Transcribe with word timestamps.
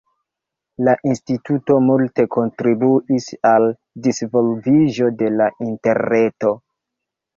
La 0.87 0.93
instituto 1.09 1.75
multe 1.89 2.25
kontribuis 2.35 3.27
al 3.53 3.69
disvolviĝo 4.07 5.15
de 5.23 5.31
la 5.39 5.51
Interreto. 5.71 6.57